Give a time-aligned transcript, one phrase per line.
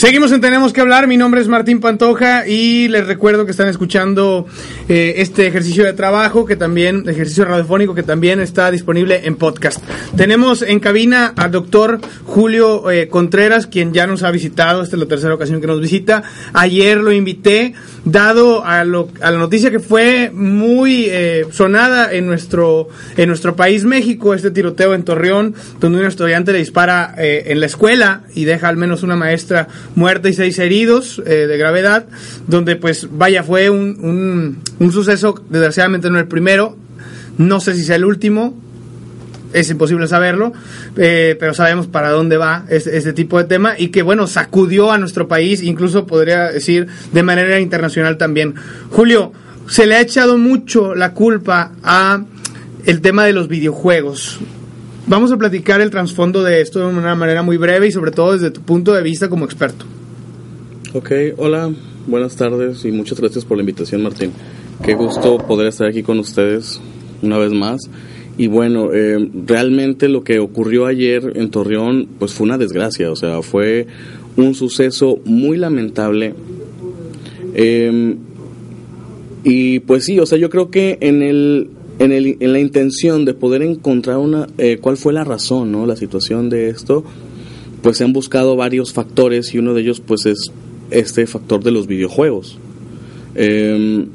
[0.00, 3.68] Seguimos en Tenemos que hablar, mi nombre es Martín Pantoja y les recuerdo que están
[3.68, 4.46] escuchando
[4.88, 9.78] eh, este ejercicio de trabajo, que también, ejercicio radiofónico que también está disponible en podcast.
[10.16, 15.00] Tenemos en cabina al doctor Julio eh, Contreras, quien ya nos ha visitado, esta es
[15.00, 16.22] la tercera ocasión que nos visita.
[16.54, 17.74] Ayer lo invité,
[18.06, 23.54] dado a, lo- a la noticia que fue muy eh, sonada en nuestro, en nuestro
[23.54, 28.22] país México, este tiroteo en Torreón, donde un estudiante le dispara eh, en la escuela
[28.34, 32.06] y deja al menos una maestra muerta y seis heridos eh, de gravedad,
[32.46, 36.76] donde pues vaya, fue un, un, un suceso, desgraciadamente no el primero,
[37.38, 38.54] no sé si sea el último,
[39.52, 40.52] es imposible saberlo,
[40.96, 44.92] eh, pero sabemos para dónde va este, este tipo de tema y que, bueno, sacudió
[44.92, 48.54] a nuestro país, incluso podría decir de manera internacional también.
[48.90, 49.32] Julio,
[49.68, 52.24] se le ha echado mucho la culpa a
[52.86, 54.40] el tema de los videojuegos.
[55.10, 58.34] Vamos a platicar el trasfondo de esto de una manera muy breve y sobre todo
[58.34, 59.84] desde tu punto de vista como experto.
[60.94, 61.68] Ok, hola,
[62.06, 64.30] buenas tardes y muchas gracias por la invitación, Martín.
[64.84, 66.80] Qué gusto poder estar aquí con ustedes
[67.22, 67.90] una vez más.
[68.38, 73.16] Y bueno, eh, realmente lo que ocurrió ayer en Torreón, pues fue una desgracia, o
[73.16, 73.88] sea, fue
[74.36, 76.34] un suceso muy lamentable.
[77.54, 78.14] Eh,
[79.42, 81.68] y pues sí, o sea, yo creo que en el
[82.00, 85.86] en, el, en la intención de poder encontrar una eh, cuál fue la razón, ¿no?
[85.86, 87.04] La situación de esto,
[87.82, 90.50] pues se han buscado varios factores y uno de ellos pues es
[90.90, 92.58] este factor de los videojuegos.
[93.34, 94.06] Eh,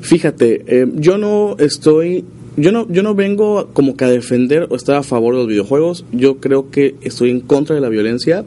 [0.00, 2.24] fíjate, eh, yo no estoy,
[2.56, 5.48] yo no, yo no vengo como que a defender o estar a favor de los
[5.48, 6.04] videojuegos.
[6.12, 8.44] Yo creo que estoy en contra de la violencia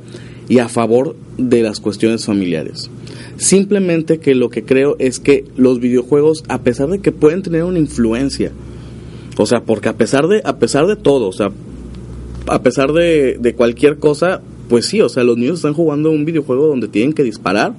[0.48, 2.90] y a favor de las cuestiones familiares.
[3.36, 7.66] Simplemente que lo que creo es que los videojuegos, a pesar de que pueden tener
[7.66, 8.54] una influencia,
[9.38, 11.52] o sea, porque a pesar de, a pesar de todo, o sea,
[12.48, 16.26] a pesar de, de cualquier cosa, pues sí, o sea, los niños están jugando un
[16.26, 17.74] videojuego donde tienen que disparar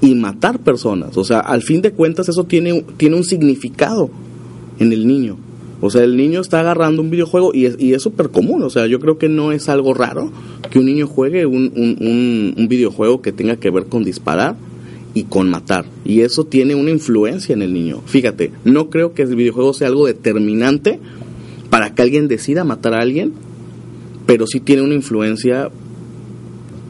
[0.00, 1.16] y matar personas.
[1.16, 4.10] O sea, al fin de cuentas eso tiene, tiene un significado
[4.78, 5.36] en el niño.
[5.80, 8.62] O sea, el niño está agarrando un videojuego y es y es súper común.
[8.62, 10.30] O sea, yo creo que no es algo raro
[10.70, 14.56] que un niño juegue un, un, un, un videojuego que tenga que ver con disparar
[15.14, 15.84] y con matar.
[16.04, 18.02] Y eso tiene una influencia en el niño.
[18.06, 20.98] Fíjate, no creo que el videojuego sea algo determinante
[21.70, 23.32] para que alguien decida matar a alguien,
[24.26, 25.70] pero sí tiene una influencia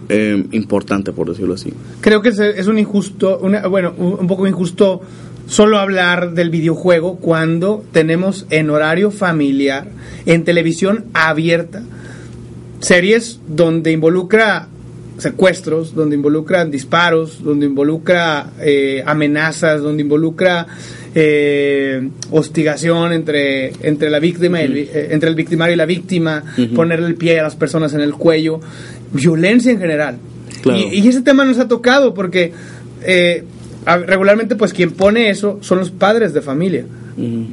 [0.09, 1.73] eh, importante, por decirlo así.
[2.01, 5.01] Creo que es, un injusto, una- bueno, un poco injusto
[5.47, 9.89] solo hablar del videojuego cuando tenemos en horario familiar,
[10.27, 11.83] en televisión abierta,
[12.81, 14.69] series donde involucra
[15.19, 20.67] secuestros, donde involucra disparos, donde involucra eh, amenazas, donde involucra
[21.15, 26.43] eh, hostigación entre, entre la víctima y el, eh, entre el victimario y la víctima,
[26.75, 28.61] ponerle el pie a las personas en el cuello,
[29.13, 30.19] violencia en general.
[30.63, 30.79] Claro.
[30.79, 32.53] Y, y ese tema nos ha tocado porque
[33.03, 33.45] eh,
[34.07, 36.85] regularmente pues quien pone eso son los padres de familia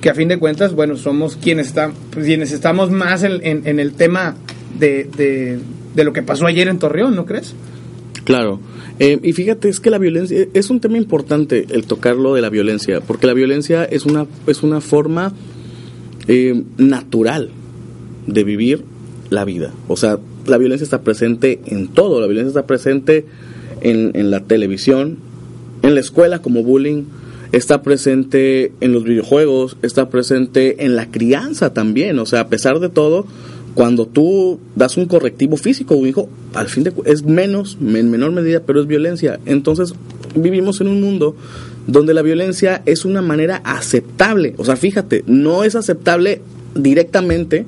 [0.01, 3.61] que a fin de cuentas, bueno, somos quienes, están, pues, quienes estamos más en, en-
[3.67, 4.33] en el tema
[4.79, 5.59] de, de-
[5.95, 7.53] de lo que pasó ayer en Torreón, ¿no crees?
[8.23, 8.59] Claro.
[8.99, 12.49] Eh, y fíjate, es que la violencia es un tema importante el tocarlo de la
[12.49, 15.33] violencia, porque la violencia es una, es una forma
[16.27, 17.49] eh, natural
[18.27, 18.83] de vivir
[19.29, 19.73] la vida.
[19.87, 23.25] O sea, la violencia está presente en todo, la violencia está presente
[23.81, 25.17] en, en la televisión,
[25.81, 27.05] en la escuela como bullying,
[27.51, 32.19] está presente en los videojuegos, está presente en la crianza también.
[32.19, 33.25] O sea, a pesar de todo,
[33.73, 38.31] cuando tú das un correctivo físico un hijo, al fin de es menos, en menor
[38.31, 39.39] medida, pero es violencia.
[39.45, 39.93] Entonces,
[40.35, 41.35] vivimos en un mundo
[41.87, 44.55] donde la violencia es una manera aceptable.
[44.57, 46.41] O sea, fíjate, no es aceptable
[46.75, 47.65] directamente,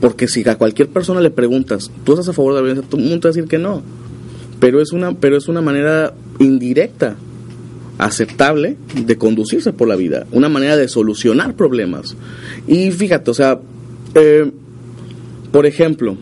[0.00, 2.88] porque si a cualquier persona le preguntas, ¿tú estás a favor de la violencia?
[2.88, 3.82] Todo el mundo va a decir que no.
[4.58, 7.16] Pero es una, pero es una manera indirecta
[7.98, 12.16] aceptable de conducirse por la vida, una manera de solucionar problemas.
[12.66, 13.60] Y fíjate, o sea,
[14.14, 14.50] eh,
[15.52, 16.16] por ejemplo,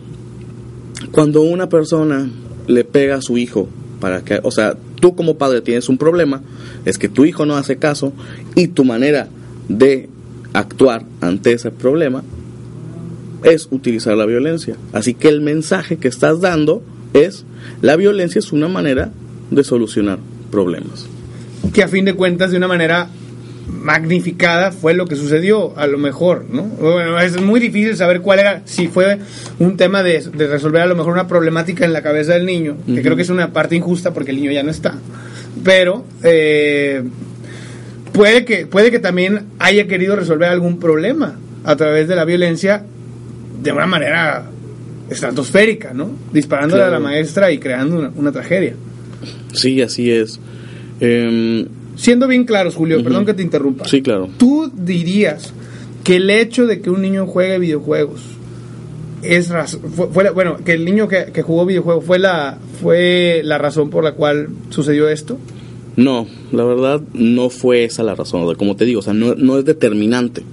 [1.11, 2.29] cuando una persona
[2.67, 3.67] le pega a su hijo
[3.99, 6.41] para que, o sea, tú como padre tienes un problema,
[6.85, 8.13] es que tu hijo no hace caso
[8.55, 9.27] y tu manera
[9.67, 10.09] de
[10.53, 12.23] actuar ante ese problema
[13.43, 14.75] es utilizar la violencia.
[14.93, 16.83] Así que el mensaje que estás dando
[17.13, 17.45] es
[17.81, 19.11] la violencia es una manera
[19.51, 20.19] de solucionar
[20.51, 21.07] problemas.
[21.73, 23.09] Que a fin de cuentas, de una manera
[23.71, 26.63] magnificada, fue lo que sucedió, a lo mejor, ¿no?
[26.63, 29.19] Bueno, es muy difícil saber cuál era, si fue
[29.59, 32.77] un tema de, de resolver a lo mejor una problemática en la cabeza del niño,
[32.85, 34.95] que creo que es una parte injusta porque el niño ya no está.
[35.63, 37.03] Pero eh,
[38.13, 42.83] puede, que, puede que también haya querido resolver algún problema a través de la violencia
[43.61, 44.45] de una manera
[45.09, 46.11] estratosférica, ¿no?
[46.31, 46.95] Disparándole Claro.
[46.95, 48.73] a la maestra y creando una, una tragedia.
[49.53, 50.39] Sí, así es.
[50.99, 51.65] Em,
[51.99, 53.85] Siendo bien claros, Julio, perdón que te interrumpa.
[53.85, 54.29] sí, claro.
[54.37, 55.53] ¿Tú dirías
[56.03, 58.21] que el hecho de que un niño juegue videojuegos
[59.21, 59.51] es
[59.95, 63.57] fue, fue la- bueno, que el niño que, que jugó videojuegos fue la fue la
[63.57, 65.37] razón por la cual sucedió esto?
[65.97, 68.43] No, la verdad no fue esa la razón.
[68.43, 70.43] o sea, Como te digo, o sea, no, no es determinante.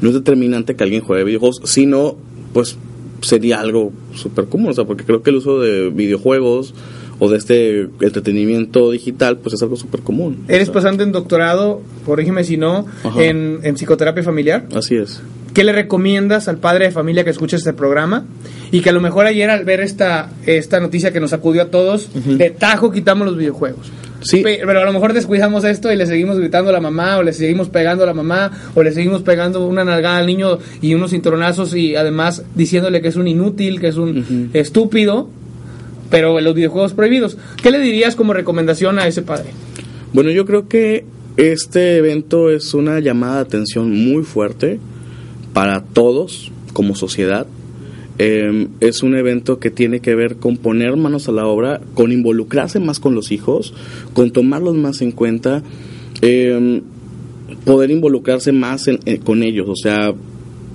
[0.00, 2.16] No es determinante que alguien juegue videojuegos, sino,
[2.54, 2.78] pues,
[3.20, 4.70] sería algo súper común.
[4.70, 6.74] O sea, porque creo que el uso de videojuegos
[7.24, 10.44] o de este entretenimiento digital, pues es algo súper común.
[10.48, 12.86] Eres O sea, pasante en doctorado, corrígeme si no,
[13.16, 14.66] en, en psicoterapia familiar.
[14.74, 15.22] Así es.
[15.54, 18.24] ¿Qué le recomiendas al padre de familia que escuche este programa?
[18.72, 21.66] Y que a lo mejor ayer al ver esta, esta noticia que nos sacudió a
[21.66, 23.92] todos, de tajo quitamos los videojuegos.
[24.22, 24.38] Sí.
[24.42, 27.22] Pe- Pero a lo mejor descuidamos esto y le seguimos gritando a la mamá, o
[27.22, 30.94] le seguimos pegando a la mamá, o le seguimos pegando una nalgada al niño y
[30.94, 35.28] unos cinturonazos y además diciéndole que es un inútil, que es un estúpido,
[36.12, 37.36] pero en los videojuegos prohibidos.
[37.60, 39.50] ¿Qué le dirías como recomendación a ese padre?
[40.12, 41.04] Bueno, yo creo que
[41.38, 44.78] este evento es una llamada de atención muy fuerte
[45.54, 47.46] para todos como sociedad.
[48.18, 52.12] Eh, es un evento que tiene que ver con poner manos a la obra, con
[52.12, 53.72] involucrarse más con los hijos,
[54.12, 55.62] con tomarlos más en cuenta,
[56.20, 56.82] eh,
[57.64, 60.12] poder involucrarse más en- eh, con ellos, o sea,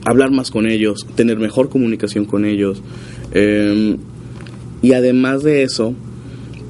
[0.04, 2.81] hablar más con ellos, tener mejor comunicación con ellos.
[4.81, 5.94] Y además de eso,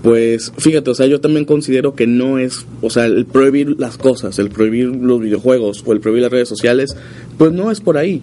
[0.03, 3.97] pues fíjate, o sea, yo también considero que no es, o sea, el prohibir las
[3.97, 6.95] cosas, el prohibir los videojuegos o el prohibir las redes sociales,
[7.37, 8.21] pues no es por ahí.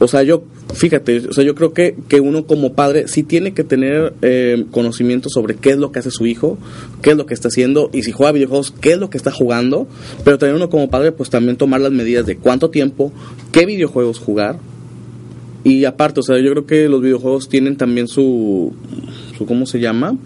[0.00, 0.42] O sea, yo,
[0.74, 4.64] fíjate, o sea, yo creo que, que uno como padre sí tiene que tener eh,
[4.70, 6.58] conocimiento sobre qué es lo que hace su hijo,
[7.02, 9.30] qué es lo que está haciendo y si juega videojuegos, qué es lo que está
[9.30, 9.86] jugando,
[10.24, 13.12] pero también uno como padre pues también tomar las medidas de cuánto tiempo,
[13.52, 14.58] qué videojuegos jugar.
[15.64, 18.74] Y aparte, o sea, yo creo que los videojuegos tienen también su,
[19.36, 20.16] su ¿cómo se llama?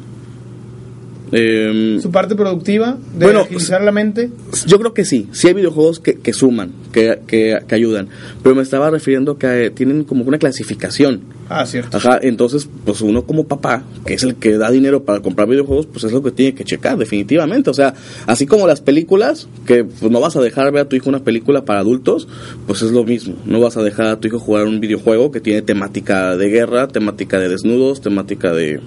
[1.31, 4.31] Em, ¿Su parte productiva de Bueno, agilizar la mente?
[4.67, 8.09] yo creo que sí, sí hay videojuegos que, que suman, que, que, que ayudan,
[8.43, 11.21] pero me estaba refiriendo que eh, tienen como una clasificación.
[11.49, 11.97] Ah, cierto.
[11.97, 15.87] Ajá, entonces, pues uno como papá, que es el que da dinero para comprar videojuegos,
[15.87, 17.71] pues es lo que tiene que checar, definitivamente.
[17.71, 17.95] O sea,
[18.27, 21.25] así como las películas, que pues, no vas a dejar ver a tu hijo una
[21.25, 22.29] película para adultos,
[22.67, 23.37] pues es lo mismo.
[23.47, 26.89] No vas a dejar a tu hijo jugar un videojuego que tiene temática de guerra,
[26.89, 28.81] temática de desnudos, temática de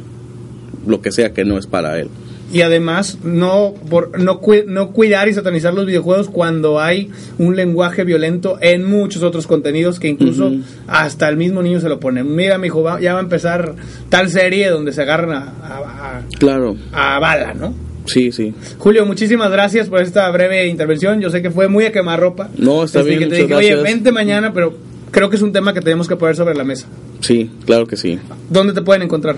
[0.85, 2.09] lo que sea que no es para él.
[2.53, 8.03] Y además, no, por, no, no cuidar y satanizar los videojuegos cuando hay un lenguaje
[8.03, 10.51] violento en muchos otros contenidos que incluso
[10.87, 12.23] hasta el mismo niño se lo pone.
[12.23, 13.75] Mira, mi hijo, ya va a empezar
[14.09, 17.73] tal serie donde se agarran a, a- Claro, a- bala, ¿no?
[18.05, 18.53] sí, sí.
[18.79, 21.21] Julio, muchísimas gracias por esta breve intervención.
[21.21, 22.49] Yo sé que fue muy a quemarropa.
[22.57, 23.83] No, está Desde bien, que te dije, oye, gracias".
[23.83, 24.73] vente mañana, pero
[25.11, 26.87] creo que es un tema que tenemos que poner sobre la mesa.
[27.21, 28.19] Sí, claro que sí.
[28.49, 29.37] ¿Dónde te pueden encontrar?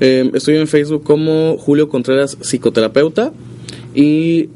[0.00, 3.32] Eh, estoy en Facebook como Julio Contreras Psicoterapeuta
[3.94, 4.48] y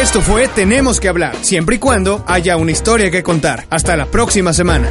[0.00, 3.66] Esto fue Tenemos que hablar, siempre y cuando haya una historia que contar.
[3.68, 4.88] Hasta la próxima semana.